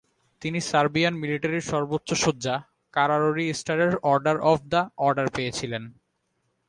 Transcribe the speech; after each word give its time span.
তিনি 0.41 0.59
সার্বিয়ান 0.61 1.13
মিলিটারির 1.13 1.69
সর্বোচ্চ 1.71 2.09
সজ্জা 2.23 2.55
কারাররি 2.93 3.45
স্টারের 3.53 3.93
অর্ডার 4.03 4.37
অফ 4.51 4.59
দ্য 4.71 4.81
অর্ডারপেয়েছিলেন। 4.97 5.83